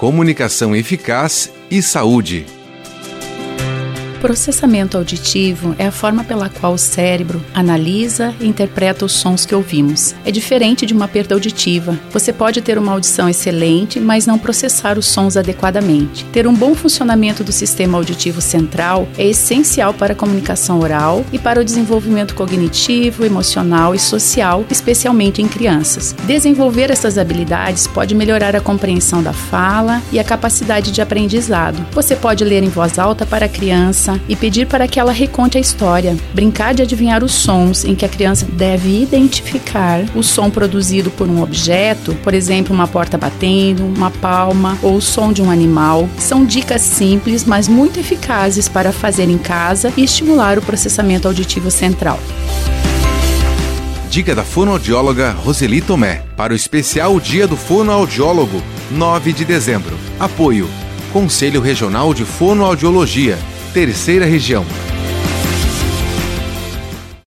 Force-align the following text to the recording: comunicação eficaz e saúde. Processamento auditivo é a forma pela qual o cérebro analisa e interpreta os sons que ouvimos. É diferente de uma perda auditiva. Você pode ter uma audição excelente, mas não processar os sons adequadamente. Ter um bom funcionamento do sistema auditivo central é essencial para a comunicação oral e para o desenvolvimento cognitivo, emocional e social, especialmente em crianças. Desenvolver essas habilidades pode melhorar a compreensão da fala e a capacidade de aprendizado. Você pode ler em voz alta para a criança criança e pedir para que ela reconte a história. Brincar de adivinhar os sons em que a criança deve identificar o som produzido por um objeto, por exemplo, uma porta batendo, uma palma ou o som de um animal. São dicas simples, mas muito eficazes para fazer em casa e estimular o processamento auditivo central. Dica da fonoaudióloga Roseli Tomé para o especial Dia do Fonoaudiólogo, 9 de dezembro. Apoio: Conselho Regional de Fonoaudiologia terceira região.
comunicação 0.00 0.74
eficaz 0.74 1.52
e 1.70 1.82
saúde. 1.82 2.59
Processamento 4.20 4.98
auditivo 4.98 5.74
é 5.78 5.86
a 5.86 5.90
forma 5.90 6.22
pela 6.22 6.50
qual 6.50 6.74
o 6.74 6.78
cérebro 6.78 7.42
analisa 7.54 8.34
e 8.38 8.46
interpreta 8.46 9.06
os 9.06 9.12
sons 9.12 9.46
que 9.46 9.54
ouvimos. 9.54 10.14
É 10.26 10.30
diferente 10.30 10.84
de 10.84 10.92
uma 10.92 11.08
perda 11.08 11.34
auditiva. 11.34 11.98
Você 12.12 12.30
pode 12.30 12.60
ter 12.60 12.76
uma 12.76 12.92
audição 12.92 13.30
excelente, 13.30 13.98
mas 13.98 14.26
não 14.26 14.38
processar 14.38 14.98
os 14.98 15.06
sons 15.06 15.38
adequadamente. 15.38 16.26
Ter 16.26 16.46
um 16.46 16.54
bom 16.54 16.74
funcionamento 16.74 17.42
do 17.42 17.50
sistema 17.50 17.96
auditivo 17.96 18.42
central 18.42 19.08
é 19.16 19.26
essencial 19.26 19.94
para 19.94 20.12
a 20.12 20.16
comunicação 20.16 20.80
oral 20.80 21.24
e 21.32 21.38
para 21.38 21.60
o 21.60 21.64
desenvolvimento 21.64 22.34
cognitivo, 22.34 23.24
emocional 23.24 23.94
e 23.94 23.98
social, 23.98 24.66
especialmente 24.70 25.40
em 25.40 25.48
crianças. 25.48 26.14
Desenvolver 26.26 26.90
essas 26.90 27.16
habilidades 27.16 27.86
pode 27.86 28.14
melhorar 28.14 28.54
a 28.54 28.60
compreensão 28.60 29.22
da 29.22 29.32
fala 29.32 30.02
e 30.12 30.18
a 30.18 30.24
capacidade 30.24 30.92
de 30.92 31.00
aprendizado. 31.00 31.86
Você 31.92 32.14
pode 32.14 32.44
ler 32.44 32.62
em 32.62 32.68
voz 32.68 32.98
alta 32.98 33.24
para 33.24 33.46
a 33.46 33.48
criança 33.48 34.09
criança 34.10 34.20
e 34.28 34.34
pedir 34.34 34.66
para 34.66 34.88
que 34.88 34.98
ela 34.98 35.12
reconte 35.12 35.58
a 35.58 35.60
história. 35.60 36.16
Brincar 36.32 36.74
de 36.74 36.82
adivinhar 36.82 37.22
os 37.22 37.32
sons 37.32 37.84
em 37.84 37.94
que 37.94 38.04
a 38.04 38.08
criança 38.08 38.46
deve 38.50 39.02
identificar 39.02 40.04
o 40.14 40.22
som 40.22 40.50
produzido 40.50 41.10
por 41.10 41.28
um 41.28 41.42
objeto, 41.42 42.14
por 42.22 42.34
exemplo, 42.34 42.74
uma 42.74 42.88
porta 42.88 43.18
batendo, 43.18 43.84
uma 43.84 44.10
palma 44.10 44.78
ou 44.82 44.96
o 44.96 45.02
som 45.02 45.32
de 45.32 45.42
um 45.42 45.50
animal. 45.50 46.08
São 46.18 46.44
dicas 46.44 46.82
simples, 46.82 47.44
mas 47.44 47.68
muito 47.68 48.00
eficazes 48.00 48.68
para 48.68 48.92
fazer 48.92 49.28
em 49.28 49.38
casa 49.38 49.92
e 49.96 50.04
estimular 50.04 50.58
o 50.58 50.62
processamento 50.62 51.28
auditivo 51.28 51.70
central. 51.70 52.18
Dica 54.08 54.34
da 54.34 54.42
fonoaudióloga 54.42 55.30
Roseli 55.30 55.80
Tomé 55.80 56.24
para 56.36 56.52
o 56.52 56.56
especial 56.56 57.20
Dia 57.20 57.46
do 57.46 57.56
Fonoaudiólogo, 57.56 58.60
9 58.90 59.32
de 59.32 59.44
dezembro. 59.44 59.96
Apoio: 60.18 60.68
Conselho 61.12 61.60
Regional 61.60 62.12
de 62.12 62.24
Fonoaudiologia 62.24 63.38
terceira 63.72 64.26
região. 64.26 64.66